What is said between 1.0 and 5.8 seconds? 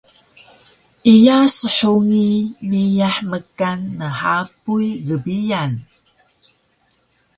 Iya shungi meiyah mkan nhapuy gbiyan